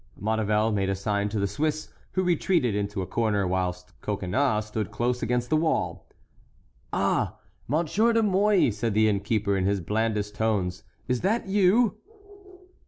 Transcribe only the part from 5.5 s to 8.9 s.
the wall. "Ah! Monsieur de Mouy!"